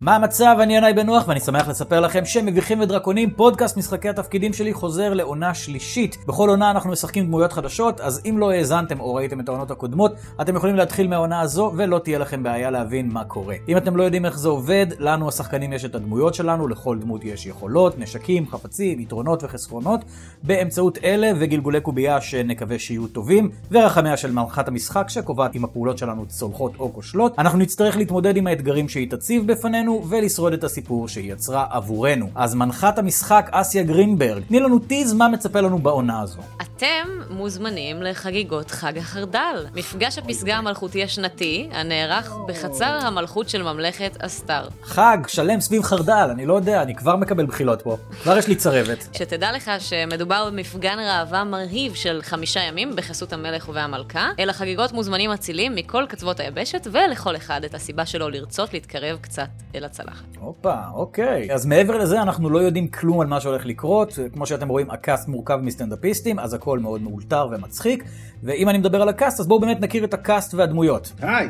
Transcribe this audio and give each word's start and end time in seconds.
מה 0.00 0.16
המצב? 0.16 0.56
אני 0.60 0.76
ינאי 0.76 0.92
בן 0.92 1.06
נוח 1.06 1.28
ואני 1.28 1.40
שמח 1.40 1.68
לספר 1.68 2.00
לכם 2.00 2.24
שמביכים 2.24 2.80
ודרקונים, 2.80 3.30
פודקאסט 3.30 3.76
משחקי 3.76 4.08
התפקידים 4.08 4.52
שלי 4.52 4.72
חוזר 4.72 5.14
לעונה 5.14 5.54
שלישית. 5.54 6.16
בכל 6.26 6.48
עונה 6.48 6.70
אנחנו 6.70 6.90
משחקים 6.90 7.26
דמויות 7.26 7.52
חדשות, 7.52 8.00
אז 8.00 8.20
אם 8.24 8.38
לא 8.38 8.50
האזנתם 8.50 9.00
או 9.00 9.14
ראיתם 9.14 9.40
את 9.40 9.48
העונות 9.48 9.70
הקודמות, 9.70 10.12
אתם 10.40 10.56
יכולים 10.56 10.76
להתחיל 10.76 11.08
מהעונה 11.08 11.40
הזו 11.40 11.72
ולא 11.76 11.98
תהיה 11.98 12.18
לכם 12.18 12.42
בעיה 12.42 12.70
להבין 12.70 13.12
מה 13.12 13.24
קורה. 13.24 13.54
אם 13.68 13.76
אתם 13.76 13.96
לא 13.96 14.02
יודעים 14.02 14.26
איך 14.26 14.38
זה 14.38 14.48
עובד, 14.48 14.86
לנו 14.98 15.28
השחקנים 15.28 15.72
יש 15.72 15.84
את 15.84 15.94
הדמויות 15.94 16.34
שלנו, 16.34 16.68
לכל 16.68 16.98
דמות 16.98 17.24
יש 17.24 17.46
יכולות, 17.46 17.98
נשקים, 17.98 18.46
חפצים, 18.46 19.00
יתרונות 19.00 19.44
וחסרונות, 19.44 20.00
באמצעות 20.42 20.98
אלה 21.04 21.30
וגלגולי 21.38 21.80
קובייה 21.80 22.20
שנקווה 22.20 22.78
שיהיו 22.78 23.06
טובים, 23.06 23.50
ורחמיה 23.70 24.16
של 24.16 24.32
מערכת 24.32 24.68
המשחק 24.68 25.08
שקובעת 25.08 25.56
אם 25.56 25.64
הפעולות 25.64 25.98
שלנו 25.98 26.26
צולחות 26.26 26.72
או 26.78 26.92
כושלות. 26.92 27.38
אנחנו 27.38 27.58
נצטרך 27.58 27.96
להתמודד 27.96 28.36
עם 28.36 28.46
האתגרים 28.46 28.88
שהיא 28.88 29.10
תציב 29.10 29.52
בפנינו. 29.52 29.87
שלנו 29.88 30.04
ולשרוד 30.08 30.52
את 30.52 30.64
הסיפור 30.64 31.08
שהיא 31.08 31.32
יצרה 31.32 31.66
עבורנו. 31.70 32.30
אז 32.34 32.54
מנחת 32.54 32.98
המשחק 32.98 33.48
אסיה 33.52 33.82
גרינברג, 33.82 34.42
תני 34.48 34.60
לנו 34.60 34.78
טיז 34.78 35.12
מה 35.12 35.28
מצפה 35.28 35.60
לנו 35.60 35.78
בעונה 35.78 36.20
הזו. 36.20 36.40
אתם 36.62 37.08
מוזמנים 37.30 38.02
לחגיגות 38.02 38.70
חג 38.70 38.98
החרדל, 38.98 39.66
מפגש 39.74 40.18
הפסגה 40.18 40.56
המלכותי 40.56 41.04
השנתי, 41.04 41.68
הנערך 41.72 42.32
בחצר 42.48 42.98
המלכות 43.02 43.48
של 43.48 43.62
ממלכת 43.62 44.16
אסתר. 44.20 44.68
חג 44.82 45.18
שלם 45.26 45.60
סביב 45.60 45.82
חרדל, 45.82 46.28
אני 46.30 46.46
לא 46.46 46.54
יודע, 46.54 46.82
אני 46.82 46.94
כבר 46.94 47.16
מקבל 47.16 47.46
בחילות 47.46 47.82
פה. 47.82 47.96
כבר 48.22 48.38
יש 48.38 48.48
לי 48.48 48.54
צרבת. 48.54 49.08
שתדע 49.12 49.52
לך 49.52 49.70
שמדובר 49.78 50.50
במפגן 50.50 50.98
ראווה 50.98 51.44
מרהיב 51.44 51.94
של 51.94 52.20
חמישה 52.22 52.60
ימים 52.60 52.96
בחסות 52.96 53.32
המלך 53.32 53.68
והמלכה, 53.72 54.30
אל 54.38 54.50
החגיגות 54.50 54.92
מוזמנים 54.92 55.30
אצילים 55.30 55.74
מכל 55.74 56.04
קצוות 56.08 56.40
היבשת, 56.40 56.86
ולכל 56.92 57.36
אחד 57.36 57.64
את 57.64 57.74
הסיבה 57.74 58.06
שלו 58.06 58.28
לרצות 58.28 58.72
להתקרב 58.72 59.18
קצת 59.20 59.48
אל 59.78 59.84
הצלחת. 59.84 60.36
הופה, 60.40 60.74
אוקיי. 60.94 61.52
אז 61.52 61.66
מעבר 61.66 61.98
לזה, 61.98 62.22
אנחנו 62.22 62.50
לא 62.50 62.58
יודעים 62.58 62.88
כלום 62.88 63.20
על 63.20 63.26
מה 63.26 63.40
שהולך 63.40 63.66
לקרות. 63.66 64.18
כמו 64.32 64.46
שאתם 64.46 64.68
רואים, 64.68 64.90
הקאסט 64.90 65.28
מורכב 65.28 65.56
מסטנדאפיסטים, 65.62 66.38
אז 66.38 66.54
הכל 66.54 66.78
מאוד 66.78 67.02
מאולתר 67.02 67.48
ומצחיק. 67.52 68.04
ואם 68.42 68.68
אני 68.68 68.78
מדבר 68.78 69.02
על 69.02 69.08
הקאסט, 69.08 69.40
אז 69.40 69.46
בואו 69.46 69.60
באמת 69.60 69.80
נכיר 69.80 70.04
את 70.04 70.14
הקאסט 70.14 70.54
והדמויות. 70.54 71.12
היי, 71.20 71.48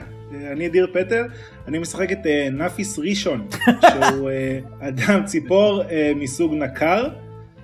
אני 0.53 0.69
דיר 0.69 0.87
פטר, 0.95 1.25
אני 1.69 1.79
משחק 1.79 2.13
את 2.13 2.19
אה, 2.25 2.53
נאפיס 2.53 2.99
ראשון, 2.99 3.47
שהוא 3.91 4.31
אה, 4.31 4.89
אדם 4.89 5.25
ציפור 5.25 5.83
אה, 5.83 5.85
מסוג 6.17 6.55
נקר, 6.55 7.09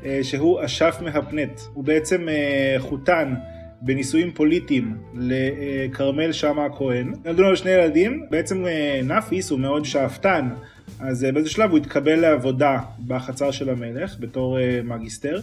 אה, 0.02 0.06
שהוא 0.22 0.64
אשף 0.64 0.96
מהפנט. 1.00 1.60
הוא 1.74 1.84
בעצם 1.84 2.26
אה, 2.28 2.82
חותן. 2.82 3.34
בנישואים 3.84 4.32
פוליטיים 4.32 4.96
לכרמל 5.14 6.32
שאמה 6.32 6.64
הכהן. 6.64 7.14
נולדו 7.24 7.42
לו 7.42 7.56
שני 7.56 7.70
ילדים, 7.70 8.22
בעצם 8.30 8.64
נאפיס 9.04 9.50
הוא 9.50 9.60
מאוד 9.60 9.84
שאפתן, 9.84 10.48
אז 11.00 11.26
באיזה 11.34 11.50
שלב 11.50 11.70
הוא 11.70 11.78
התקבל 11.78 12.20
לעבודה 12.20 12.78
בחצר 13.06 13.50
של 13.50 13.70
המלך 13.70 14.16
בתור 14.20 14.58
מגיסטר, 14.84 15.36
אה, 15.36 15.40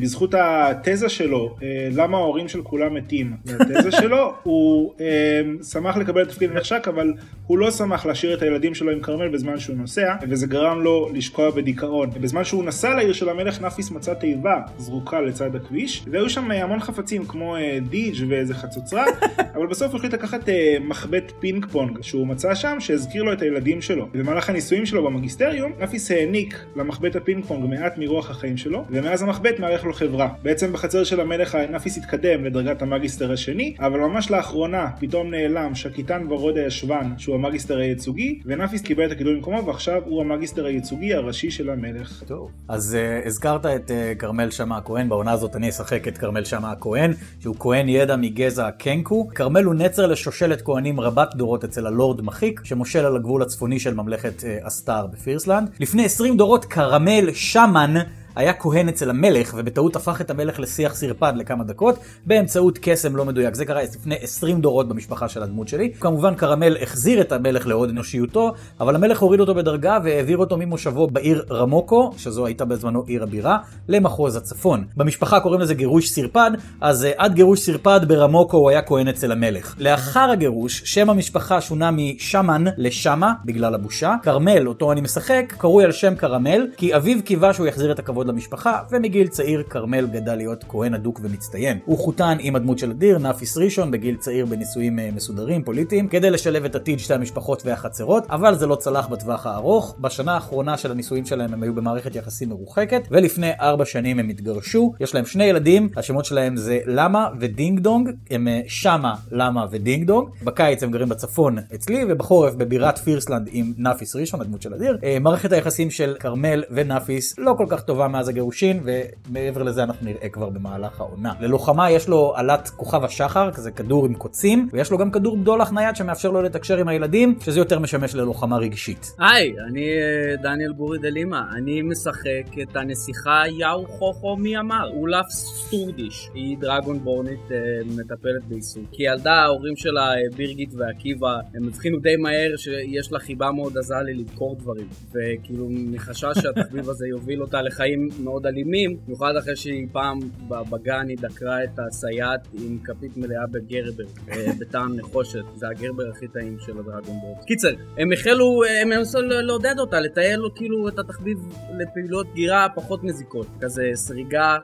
בזכות 0.00 0.34
התזה 0.38 1.08
שלו, 1.08 1.56
אה, 1.62 1.88
למה 1.92 2.16
ההורים 2.18 2.48
של 2.48 2.62
כולם 2.62 2.94
מתים, 2.94 3.32
התזה 3.60 3.90
שלו, 4.00 4.34
הוא 4.42 4.94
אה, 5.00 5.40
שמח 5.70 5.96
לקבל 5.96 6.24
תפקיד 6.24 6.50
הנחשק, 6.50 6.88
אבל 6.88 7.12
הוא 7.46 7.58
לא 7.58 7.70
שמח 7.70 8.06
להשאיר 8.06 8.34
את 8.34 8.42
הילדים 8.42 8.74
שלו 8.74 8.90
עם 8.90 9.00
כרמל 9.00 9.28
בזמן 9.28 9.58
שהוא 9.58 9.76
נוסע, 9.76 10.14
וזה 10.28 10.46
גרם 10.46 10.82
לו 10.82 11.08
לשקוע 11.14 11.50
בדיכאון. 11.50 12.10
בזמן 12.20 12.44
שהוא 12.44 12.64
נסע 12.64 12.94
לעיר 12.94 13.12
של 13.12 13.28
המלך, 13.28 13.60
נאפיס 13.60 13.90
מצא 13.90 14.14
תיבה 14.14 14.60
זרוקה 14.78 15.20
לצד 15.20 15.56
הכביש, 15.56 16.04
והיו 16.10 16.30
שם 16.30 16.50
המון 16.50 16.80
חפצים 16.80 17.24
כמו 17.24 17.56
דיג' 17.90 18.16
ואיזה 18.28 18.54
חצוצרה, 18.54 19.04
אבל 19.56 19.66
בסוף 19.66 19.90
הוא 19.90 19.96
החליט 19.98 20.14
לקחת 20.14 20.48
מחבט 20.80 21.32
פינג 21.40 21.66
פונג 21.66 21.98
שהוא 22.02 22.26
מצא 22.26 22.54
שם, 22.54 22.76
שהזכיר 22.80 23.22
לו 23.22 23.32
את 23.32 23.42
הילדים 23.42 23.82
שלו. 23.82 24.08
במהלך 24.12 24.50
הניסויים 24.50 24.86
שלו 24.86 25.04
במגיסטריום, 25.04 25.72
נאפיס 25.78 26.10
העניק 26.10 26.64
למחבט 26.76 27.16
הפינג 27.16 27.44
פונג 27.44 27.66
מעט 27.66 27.98
מרוח 27.98 28.30
החיים 28.30 28.56
שלו, 28.56 28.84
ומאז 28.90 29.22
המחבט 29.22 29.60
מארח 29.74 29.84
לו 29.84 29.92
חברה. 29.92 30.28
בעצם 30.42 30.72
בחצר 30.72 31.04
של 31.04 31.20
המלך 31.20 31.54
נאפיס 31.70 31.98
התקדם 31.98 32.44
לדרגת 32.44 32.82
המגיסטר 32.82 33.32
השני, 33.32 33.74
אבל 33.78 33.98
ממש 33.98 34.30
לאחרונה 34.30 34.86
פתאום 35.00 35.30
נעלם 35.30 35.74
שקיטן 35.74 36.26
ורוד 36.32 36.56
הישבן, 36.56 37.12
שהוא 37.18 37.34
המגיסטר 37.34 37.78
הייצוגי, 37.78 38.40
ונאפיס 38.44 38.82
קיבל 38.82 39.06
את 39.06 39.10
הקידום 39.12 39.34
במקומו, 39.34 39.66
ועכשיו 39.66 40.02
הוא 40.04 40.20
המגיסטר 40.20 40.66
הייצוגי 40.66 41.14
הראשי 41.14 41.50
של 41.50 41.70
המלך. 41.70 42.22
טוב. 42.26 42.50
אז 42.68 42.96
uh, 42.96 43.26
הזכרת 43.26 43.66
את 43.66 43.90
uh, 43.90 44.18
כרמל 44.18 44.50
שאמה 44.50 44.76
הכהן, 44.76 45.08
בעונה 45.08 45.32
הזאת 45.32 45.56
אני 45.56 45.68
אשחק 45.68 46.08
את 46.08 46.18
כרמל 46.18 46.44
שאמה 46.44 46.70
הכהן, 46.70 47.12
שהוא 47.40 47.56
כהן 47.58 47.88
ידע 47.88 48.16
מגזע 48.16 48.70
קנקו. 48.70 49.28
כרמל 49.34 49.64
הוא 49.64 49.74
נצר 49.74 50.06
לשושלת 50.06 50.62
כהנים 50.62 51.00
רבת 51.00 51.34
דורות 51.34 51.64
אצל 51.64 51.86
הלורד 51.86 52.20
מחיק, 52.20 52.60
שמושל 52.64 53.06
על 53.06 53.16
הגבול 53.16 53.42
הצפוני 53.42 53.80
של 53.80 53.94
ממלכת 53.94 54.40
uh, 54.40 54.66
אסתר 54.66 55.06
בפירסלנד. 55.06 55.70
לפני 55.80 56.04
20 56.04 56.36
דורות 56.36 56.64
כרמל 56.64 57.32
שמן 57.32 57.94
היה 58.36 58.52
כהן 58.52 58.88
אצל 58.88 59.10
המלך, 59.10 59.54
ובטעות 59.56 59.96
הפך 59.96 60.20
את 60.20 60.30
המלך 60.30 60.60
לשיח 60.60 60.94
סרפד 60.94 61.32
לכמה 61.36 61.64
דקות, 61.64 61.98
באמצעות 62.26 62.78
קסם 62.82 63.16
לא 63.16 63.24
מדויק. 63.24 63.54
זה 63.54 63.64
קרה 63.64 63.82
לפני 63.82 64.16
20 64.20 64.60
דורות 64.60 64.88
במשפחה 64.88 65.28
של 65.28 65.42
הדמות 65.42 65.68
שלי. 65.68 65.92
כמובן 66.00 66.34
קרמל 66.34 66.76
החזיר 66.82 67.20
את 67.20 67.32
המלך 67.32 67.66
להוד 67.66 67.90
אנושיותו, 67.90 68.52
אבל 68.80 68.94
המלך 68.94 69.20
הוריד 69.20 69.40
אותו 69.40 69.54
בדרגה 69.54 69.98
והעביר 70.04 70.38
אותו 70.38 70.56
ממושבו 70.56 71.06
בעיר 71.06 71.44
רמוקו, 71.50 72.12
שזו 72.16 72.46
הייתה 72.46 72.64
בזמנו 72.64 73.04
עיר 73.06 73.22
הבירה, 73.22 73.58
למחוז 73.88 74.36
הצפון. 74.36 74.84
במשפחה 74.96 75.40
קוראים 75.40 75.60
לזה 75.60 75.74
גירוש 75.74 76.08
סרפד, 76.08 76.50
אז 76.80 77.04
אה, 77.04 77.14
עד 77.16 77.34
גירוש 77.34 77.60
סרפד 77.60 78.00
ברמוקו 78.08 78.56
הוא 78.56 78.70
היה 78.70 78.82
כהן 78.82 79.08
אצל 79.08 79.32
המלך. 79.32 79.74
לאחר 79.78 80.30
הגירוש, 80.30 80.82
שם 80.84 81.10
המשפחה 81.10 81.60
שונה 81.60 81.90
משמן 81.90 82.64
לשמה, 82.76 83.32
בגלל 83.44 83.74
הבושה. 83.74 84.14
כרמל, 84.22 84.68
אותו 84.68 84.92
אני 84.92 85.00
משחק, 85.00 85.54
קרוי 85.58 85.84
על 85.84 85.92
שם 85.92 86.14
כרמל, 86.14 86.66
כי 86.76 86.96
אביו 86.96 87.22
קיווה 87.24 87.52
שהוא 87.52 87.66
יחזיר 87.66 87.92
את 87.92 87.98
הכבוד 87.98 88.23
כבוד 88.24 88.34
למשפחה, 88.34 88.78
ומגיל 88.90 89.28
צעיר 89.28 89.62
כרמל 89.62 90.06
גדל 90.06 90.34
להיות 90.34 90.64
כהן 90.68 90.94
אדוק 90.94 91.20
ומצטיין. 91.22 91.78
הוא 91.84 91.98
חותן 91.98 92.36
עם 92.40 92.56
הדמות 92.56 92.78
של 92.78 92.90
אדיר, 92.90 93.18
נאפיס 93.18 93.56
ראשון, 93.56 93.90
בגיל 93.90 94.16
צעיר 94.16 94.46
בנישואים 94.46 94.98
אה, 94.98 95.08
מסודרים, 95.14 95.62
פוליטיים, 95.62 96.08
כדי 96.08 96.30
לשלב 96.30 96.64
את 96.64 96.74
עתיד 96.74 96.98
שתי 96.98 97.14
המשפחות 97.14 97.62
והחצרות, 97.66 98.26
אבל 98.30 98.54
זה 98.54 98.66
לא 98.66 98.74
צלח 98.76 99.06
בטווח 99.06 99.46
הארוך. 99.46 99.96
בשנה 100.00 100.34
האחרונה 100.34 100.76
של 100.78 100.90
הנישואים 100.90 101.26
שלהם 101.26 101.52
הם 101.52 101.62
היו 101.62 101.74
במערכת 101.74 102.14
יחסים 102.14 102.48
מרוחקת, 102.48 103.02
ולפני 103.10 103.50
ארבע 103.60 103.84
שנים 103.84 104.18
הם 104.18 104.28
התגרשו. 104.28 104.92
יש 105.00 105.14
להם 105.14 105.26
שני 105.26 105.44
ילדים, 105.44 105.88
השמות 105.96 106.24
שלהם 106.24 106.56
זה 106.56 106.78
למה 106.86 107.28
ודינג 107.40 107.80
דונג, 107.80 108.10
הם 108.30 108.48
אה, 108.48 108.60
שמה, 108.66 109.14
למה 109.32 109.66
ודינג 109.70 110.06
דונג. 110.06 110.28
בקיץ 110.44 110.82
הם 110.82 110.90
גרים 110.90 111.08
בצפון 111.08 111.58
אצלי, 111.74 112.04
ובחורף 112.08 112.54
בבירת 112.54 112.98
פירסלנד 112.98 113.48
עם 113.52 113.72
נאפיס 113.78 114.16
ראשון, 114.16 114.40
הדמות 114.40 114.62
של 114.62 114.74
אדיר. 114.74 114.98
אה, 115.04 115.18
מערכת 115.20 115.52
היחסים 115.52 115.90
של 115.90 116.16
כרמל 116.20 116.64
ונאפיס 116.70 117.34
לא 117.38 117.54
כל 117.58 117.66
כך 117.68 117.82
טובה 117.82 118.08
מאז 118.14 118.28
הגירושין, 118.28 118.80
ומעבר 118.84 119.62
לזה 119.62 119.82
אנחנו 119.82 120.06
נראה 120.06 120.28
כבר 120.28 120.48
במהלך 120.48 121.00
העונה. 121.00 121.32
ללוחמה 121.40 121.90
יש 121.90 122.08
לו 122.08 122.32
אלת 122.36 122.68
כוכב 122.68 123.04
השחר, 123.04 123.50
כזה 123.50 123.70
כדור 123.70 124.06
עם 124.06 124.14
קוצים, 124.14 124.68
ויש 124.72 124.90
לו 124.90 124.98
גם 124.98 125.10
כדור 125.10 125.36
בדולח 125.36 125.72
נייד 125.72 125.96
שמאפשר 125.96 126.30
לו 126.30 126.42
לתקשר 126.42 126.78
עם 126.78 126.88
הילדים, 126.88 127.38
שזה 127.40 127.60
יותר 127.60 127.78
משמש 127.78 128.14
ללוחמה 128.14 128.56
רגשית. 128.56 129.12
היי, 129.18 129.54
אני 129.68 129.80
אה, 129.80 130.36
דניאל 130.42 130.72
בורי 130.72 130.98
דלימה, 130.98 131.42
אני 131.56 131.82
משחק 131.82 132.62
את 132.62 132.76
הנסיכה 132.76 133.42
יאו 133.58 133.86
חוכו 133.86 134.36
מי 134.36 134.58
אמר, 134.58 134.90
אולף 134.96 135.26
סטורדיש, 135.30 136.28
היא 136.34 136.58
דרגון 136.58 136.98
בורנית 136.98 137.52
אה, 137.52 137.56
מטפלת 137.86 138.44
בעיסוק. 138.48 138.84
כי 138.92 139.02
ילדה 139.02 139.32
ההורים 139.32 139.76
שלה, 139.76 140.14
אה, 140.14 140.36
בירגיט 140.36 140.74
ועקיבא, 140.74 141.36
הם 141.54 141.68
הבחינו 141.68 141.98
די 141.98 142.16
מהר 142.16 142.56
שיש 142.56 143.12
לה 143.12 143.18
חיבה 143.18 143.52
מאוד 143.52 143.78
עזה 143.78 143.94
לי 144.04 144.14
לדקור 144.14 144.56
דברים, 144.60 144.86
וכאילו 145.10 145.68
מחשש 145.70 146.38
שהתחביב 146.42 146.90
הזה 146.90 147.06
יוביל 147.06 147.42
אותה 147.42 147.62
לחיים 147.62 148.03
מאוד 148.22 148.46
אלימים, 148.46 148.96
במיוחד 149.06 149.36
אחרי 149.36 149.56
שהיא 149.56 149.86
פעם 149.92 150.18
בגן 150.48 151.08
היא 151.08 151.18
דקרה 151.20 151.64
את 151.64 151.78
הסייעת 151.78 152.48
עם 152.54 152.78
כפית 152.84 153.16
מלאה 153.16 153.46
בגרבר, 153.46 154.04
אה, 154.30 154.46
בטעם 154.60 154.96
נחושת, 154.96 155.44
זה 155.54 155.68
הגרבר 155.68 156.10
הכי 156.10 156.28
טעים 156.28 156.56
של 156.60 156.72
הדרגון 156.72 157.16
בורט. 157.20 157.44
קיצר, 157.44 157.74
הם 157.98 158.12
החלו, 158.12 158.62
הם 158.82 158.92
ניסו 158.92 159.20
לעודד 159.22 159.74
אותה, 159.78 160.00
לטייל 160.00 160.40
לו 160.40 160.54
כאילו 160.54 160.88
את 160.88 160.98
התחביב 160.98 161.38
לפעילות 161.78 162.26
גירה 162.34 162.66
פחות 162.74 163.04
מזיקות, 163.04 163.46
כזה 163.60 163.90
סריגה, 163.94 164.56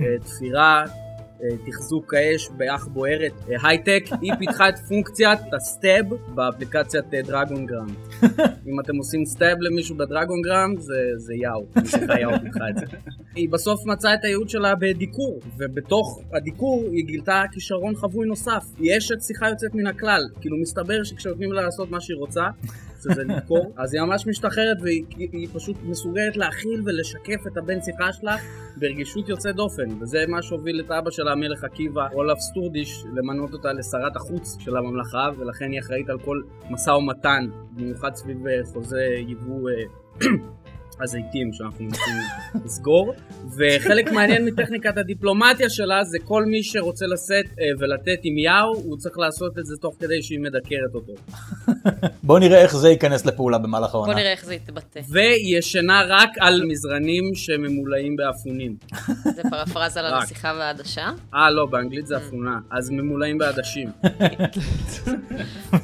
אה, 0.00 0.18
תפירה, 0.24 0.84
אה, 0.86 1.01
תחזוק 1.66 2.14
האש 2.14 2.48
באח 2.56 2.86
בוערת 2.86 3.32
הייטק, 3.62 4.04
היא 4.22 4.32
פיתחה 4.38 4.68
את 4.68 4.78
פונקציית 4.78 5.38
ה 5.52 5.63
stab 5.63 6.06
באפליקציית 6.34 7.04
דרגון 7.10 7.66
גרם. 7.66 7.86
אם 8.68 8.80
אתם 8.80 8.96
עושים 8.96 9.24
stab 9.24 9.58
למישהו 9.60 9.96
בדרגון 9.96 10.42
גרם 10.42 10.74
זה, 10.78 10.94
זה 11.16 11.34
יאו, 11.34 11.66
נסיכה 11.76 12.20
יאו 12.20 12.30
פיתחה 12.44 12.68
את 12.70 12.76
זה. 12.76 12.96
היא 13.34 13.48
בסוף 13.48 13.86
מצאה 13.86 14.14
את 14.14 14.24
הייעוד 14.24 14.48
שלה 14.48 14.74
בדיקור, 14.74 15.40
ובתוך 15.58 16.20
הדיקור 16.32 16.84
היא 16.92 17.04
גילתה 17.04 17.42
כישרון 17.52 17.94
חבוי 17.94 18.26
נוסף. 18.26 18.64
היא 18.78 18.98
אשת 18.98 19.22
שיחה 19.22 19.48
יוצאת 19.48 19.74
מן 19.74 19.86
הכלל, 19.86 20.22
כאילו 20.40 20.56
מסתבר 20.56 21.04
שכשנותנים 21.04 21.52
לה 21.52 21.62
לעשות 21.62 21.90
מה 21.90 22.00
שהיא 22.00 22.16
רוצה, 22.16 22.42
שזה 23.02 23.22
לדקור, 23.24 23.72
אז 23.76 23.94
היא 23.94 24.02
ממש 24.02 24.26
משתחררת 24.26 24.76
והיא 24.82 25.04
היא 25.16 25.48
פשוט 25.52 25.76
מסוגלת 25.82 26.36
להכיל 26.36 26.82
ולשקף 26.84 27.46
את 27.46 27.56
הבן 27.56 27.80
שיחה 27.80 28.12
שלה 28.12 28.36
ברגישות 28.76 29.28
יוצאת 29.28 29.56
דופן, 29.56 29.88
וזה 30.00 30.24
מה 30.28 30.42
שהוביל 30.42 30.80
את 30.80 30.90
אבא 30.90 31.10
שלה, 31.10 31.32
המלך 31.32 31.64
עקיבא, 31.64 32.08
אולף 32.12 32.38
סטורדיש, 32.38 33.04
למנות 33.16 33.52
אותה 33.52 33.72
לשרת 33.72 34.16
החוץ 34.16 34.56
של 34.60 34.76
הממלכה, 34.76 35.28
ולכן 35.38 35.70
היא 35.70 35.80
אחראית 35.80 36.10
על 36.10 36.18
כל 36.18 36.42
משא 36.70 36.90
ומתן, 36.90 37.46
במיוחד 37.72 38.14
סביב 38.14 38.46
אה, 38.46 38.64
חוזה 38.64 39.04
יבוא... 39.28 39.70
הזיתים 41.00 41.52
שאנחנו 41.52 41.84
מנסים 41.84 42.14
לסגור, 42.64 43.14
וחלק 43.56 44.12
מעניין 44.12 44.44
מטכניקת 44.44 44.98
הדיפלומטיה 44.98 45.70
שלה 45.70 46.04
זה 46.04 46.18
כל 46.24 46.44
מי 46.44 46.62
שרוצה 46.62 47.06
לשאת 47.06 47.58
אה, 47.60 47.64
ולתת 47.78 48.20
עם 48.22 48.38
יאו, 48.38 48.76
הוא 48.84 48.96
צריך 48.96 49.18
לעשות 49.18 49.58
את 49.58 49.66
זה 49.66 49.74
תוך 49.80 49.94
כדי 50.00 50.22
שהיא 50.22 50.40
מדקרת 50.40 50.94
אותו. 50.94 51.12
בוא 52.22 52.38
נראה 52.38 52.62
איך 52.62 52.76
זה 52.76 52.88
ייכנס 52.88 53.26
לפעולה 53.26 53.58
במהלך 53.58 53.94
העונה. 53.94 54.12
בוא 54.12 54.20
נראה 54.20 54.32
איך 54.32 54.44
זה 54.44 54.54
יתבטא. 54.54 55.00
והיא 55.08 55.58
ישנה 55.58 56.02
רק 56.08 56.30
על 56.40 56.64
מזרנים 56.64 57.24
שממולאים 57.34 58.16
באפונים. 58.16 58.76
זה 59.24 59.42
פרפרזה 59.50 60.00
על. 60.00 60.14
הנסיכה 60.14 60.54
והעדשה. 60.58 61.10
אה, 61.34 61.50
לא, 61.50 61.66
באנגלית 61.66 62.06
זה 62.06 62.16
אפונה, 62.16 62.58
אז 62.70 62.90
ממולאים 62.90 63.38
בעדשים. 63.38 63.88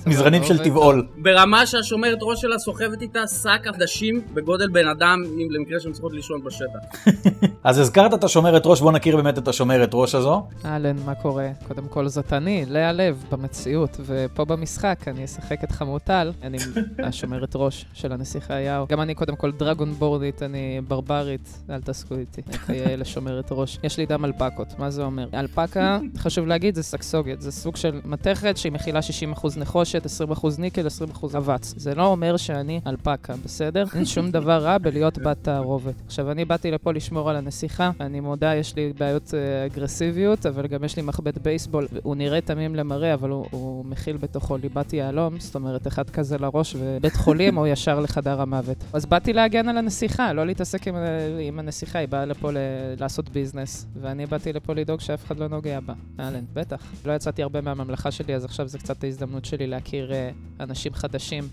מזרנים 0.06 0.44
של 0.44 0.58
טבעול. 0.58 1.06
ברמה 1.16 1.66
שהשומרת 1.66 2.18
ראש 2.22 2.40
שלה 2.40 2.58
סוחבת 2.58 3.02
איתה 3.02 3.26
שק 3.26 3.66
עדשים 3.66 4.22
בגודל 4.34 4.68
בן 4.68 4.88
אדם, 4.88 5.07
אם 5.14 5.48
למקרה 5.50 5.80
שהן 5.80 5.92
צריכות 5.92 6.12
לישון 6.12 6.44
בשטח. 6.44 7.08
אז 7.64 7.78
הזכרת 7.78 8.14
את 8.14 8.24
השומרת 8.24 8.62
ראש, 8.66 8.80
בוא 8.80 8.92
נכיר 8.92 9.16
באמת 9.16 9.38
את 9.38 9.48
השומרת 9.48 9.90
ראש 9.92 10.14
הזו. 10.14 10.46
אהלן, 10.64 10.96
מה 11.06 11.14
קורה? 11.14 11.48
קודם 11.68 11.88
כל 11.88 12.08
זאת 12.08 12.32
אני, 12.32 12.64
לאה 12.68 12.92
לב, 12.92 13.24
במציאות, 13.32 14.00
ופה 14.06 14.44
במשחק 14.44 14.98
אני 15.06 15.24
אשחק 15.24 15.64
את 15.64 15.72
חמוטל, 15.72 16.32
אני 16.42 16.58
השומרת 16.98 17.52
ראש 17.54 17.84
של 17.92 18.12
הנסיכה 18.12 18.54
יאו. 18.60 18.86
גם 18.88 19.00
אני 19.00 19.14
קודם 19.14 19.36
כל 19.36 19.52
דרגון 19.52 19.92
בורדית, 19.92 20.42
אני 20.42 20.80
ברברית, 20.88 21.58
אל 21.70 21.80
תעסקו 21.80 22.14
איתי, 22.14 22.42
אני 22.48 22.58
כיאה 22.58 22.96
לשומרת 22.96 23.48
ראש. 23.50 23.78
יש 23.82 23.98
לי 23.98 24.06
דם 24.06 24.24
אלפקות, 24.24 24.78
מה 24.78 24.90
זה 24.90 25.02
אומר? 25.02 25.28
אלפקה, 25.34 25.98
חשוב 26.18 26.46
להגיד, 26.46 26.74
זה 26.74 26.82
סקסוגת, 26.82 27.40
זה 27.40 27.52
סוג 27.52 27.76
של 27.76 28.00
מתכת 28.04 28.56
שהיא 28.56 28.72
מכילה 28.72 29.00
60% 29.34 29.48
נחושת, 29.56 30.06
20% 30.32 30.46
ניקל, 30.58 30.86
20% 31.14 31.26
אבץ. 31.36 31.74
זה 31.76 31.94
לא 31.94 32.06
אומר 32.06 32.36
שאני 32.36 32.80
אלפקה, 32.86 33.34
בסדר? 33.44 33.84
אין 33.94 34.04
שום 34.04 34.30
דבר 34.30 34.58
רע 34.58 34.78
בלהיות 34.90 35.18
בת 35.18 35.38
תערובת. 35.42 35.94
עכשיו, 36.06 36.30
אני 36.30 36.44
באתי 36.44 36.70
לפה 36.70 36.92
לשמור 36.92 37.30
על 37.30 37.36
הנסיכה, 37.36 37.90
אני 38.00 38.20
מודה, 38.20 38.54
יש 38.54 38.76
לי 38.76 38.92
בעיות 38.98 39.34
אה, 39.34 39.66
אגרסיביות, 39.66 40.46
אבל 40.46 40.66
גם 40.66 40.84
יש 40.84 40.96
לי 40.96 41.02
מחבט 41.02 41.38
בייסבול. 41.38 41.88
הוא 42.02 42.16
נראה 42.16 42.40
תמים 42.40 42.76
למראה, 42.76 43.14
אבל 43.14 43.30
הוא, 43.30 43.46
הוא 43.50 43.84
מכיל 43.84 44.16
בתוכו 44.16 44.56
ליבת 44.56 44.92
יהלום, 44.92 45.40
זאת 45.40 45.54
אומרת, 45.54 45.86
אחד 45.86 46.10
כזה 46.10 46.38
לראש 46.38 46.76
ובית 46.78 47.16
חולים 47.24 47.56
או 47.58 47.66
ישר 47.66 48.00
לחדר 48.00 48.40
המוות. 48.40 48.84
אז 48.92 49.06
באתי 49.06 49.32
להגן 49.32 49.68
על 49.68 49.78
הנסיכה, 49.78 50.32
לא 50.32 50.46
להתעסק 50.46 50.88
עם, 50.88 50.94
עם 51.40 51.58
הנסיכה, 51.58 51.98
היא 51.98 52.08
באה 52.08 52.24
לפה 52.24 52.52
ל- 52.52 52.56
לעשות 53.00 53.28
ביזנס, 53.28 53.86
ואני 54.00 54.26
באתי 54.26 54.52
לפה 54.52 54.72
לדאוג 54.72 55.00
שאף 55.00 55.24
אחד 55.24 55.38
לא 55.38 55.48
נוגע 55.48 55.80
בה. 55.80 55.94
אהלן, 56.20 56.44
בטח. 56.52 56.82
לא 57.04 57.12
יצאתי 57.12 57.42
הרבה 57.42 57.60
מהממלכה 57.60 58.10
שלי, 58.10 58.34
אז 58.34 58.44
עכשיו 58.44 58.68
זה 58.68 58.78
קצת 58.78 59.04
ההזדמנות 59.04 59.44
שלי 59.44 59.66
להכיר 59.66 60.12
אה, 60.12 60.30
אנשים 60.60 60.94
חדשים. 60.94 61.48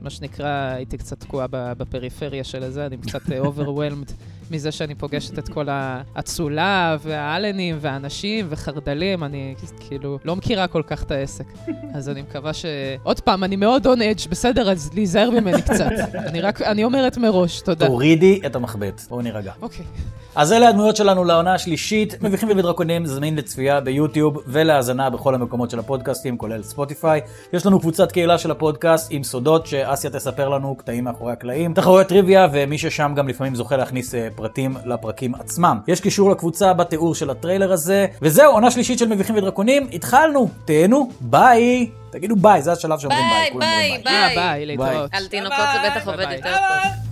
מה 0.00 0.10
שנקרא, 0.10 0.72
הייתי 0.74 0.98
קצת 0.98 1.20
תקועה 1.20 1.46
בפריפריה 1.50 2.44
של 2.44 2.62
הזה, 2.62 2.86
אני 2.86 2.96
קצת 2.96 3.32
אה, 3.32 3.38
מזה 4.50 4.72
שאני 4.72 4.94
פוגשת 4.94 5.38
את 5.38 5.48
כל 5.48 5.66
האצולה 5.68 6.96
והאלנים 7.02 7.76
והאנשים 7.80 8.46
וחרדלים, 8.48 9.24
אני 9.24 9.54
כאילו 9.80 10.18
לא 10.24 10.36
מכירה 10.36 10.66
כל 10.66 10.82
כך 10.86 11.02
את 11.02 11.10
העסק. 11.10 11.44
אז 11.94 12.08
אני 12.08 12.22
מקווה 12.22 12.52
ש... 12.52 12.64
עוד 13.02 13.20
פעם, 13.20 13.44
אני 13.44 13.56
מאוד 13.56 13.86
on 13.86 13.98
edge, 13.98 14.28
בסדר? 14.30 14.70
אז 14.70 14.90
להיזהר 14.94 15.30
ממני 15.30 15.62
קצת. 15.62 15.90
אני 16.14 16.40
רק, 16.40 16.62
אני 16.62 16.84
אומרת 16.84 17.16
מראש, 17.18 17.60
תודה. 17.60 17.86
תורידי 17.86 18.40
את 18.46 18.56
המחבט, 18.56 19.02
בואו 19.08 19.22
נירגע. 19.22 19.52
אוקיי. 19.62 19.84
אז 20.34 20.52
אלה 20.52 20.68
הדמויות 20.68 20.96
שלנו 20.96 21.24
לעונה 21.24 21.54
השלישית, 21.54 22.22
מביכים 22.22 22.48
ודרקונים 22.56 23.06
זמין 23.06 23.36
לצפייה 23.36 23.80
ביוטיוב 23.80 24.38
ולהאזנה 24.46 25.10
בכל 25.10 25.34
המקומות 25.34 25.70
של 25.70 25.78
הפודקאסטים, 25.78 26.38
כולל 26.38 26.62
ספוטיפיי. 26.62 27.20
יש 27.52 27.66
לנו 27.66 27.80
קבוצת 27.80 28.12
קהילה 28.12 28.38
של 28.38 28.50
הפודקאסט 28.50 29.08
עם 29.10 29.22
סודות 29.22 29.66
שאסיה 29.66 30.10
תספר 30.10 30.48
לנו, 30.48 30.74
קטעים 30.74 31.04
מאחורי 31.04 31.32
הקלעים, 31.32 31.74
תחרויות 31.74 32.06
טריוויה, 32.06 32.48
ומי 32.52 32.78
ששם 32.78 33.12
גם 33.16 33.28
לפעמים 33.28 33.54
זוכה 33.54 33.76
להכניס 33.76 34.14
אה, 34.14 34.28
פרטים 34.40 34.76
לפרקים 34.84 35.34
עצמם. 35.34 35.78
יש 35.88 36.00
קישור 36.00 36.30
לקבוצה 36.30 36.72
בתיאור 36.72 37.14
של 37.14 37.30
הטריילר 37.30 37.72
הזה, 37.72 38.06
וזהו, 38.22 38.52
עונה 38.52 38.70
שלישית 38.70 38.98
של 38.98 39.08
מביכים 39.08 39.36
ודרקונים, 39.36 39.88
התחלנו, 39.92 40.48
תהנו, 40.64 41.10
ביי! 41.20 41.90
תגידו 42.10 42.36
ביי, 42.36 42.62
זה 42.62 42.72
השלב 42.72 42.98
שאומרים 42.98 43.24
ביי, 43.30 43.50
ביי, 43.58 43.90
ביי, 43.90 44.02
ביי. 44.04 44.36
ביי, 44.36 44.66
להתראות. 44.66 45.10
על 45.12 45.26
תינוקות 45.26 45.58
זה 45.72 45.90
בטח 45.90 46.04
ביי, 46.04 46.14
עובד 46.14 46.26
ביי. 46.26 46.36
יותר 46.36 46.56
טוב. 46.56 47.09